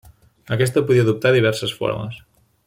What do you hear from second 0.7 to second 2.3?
podia adoptar diverses formes.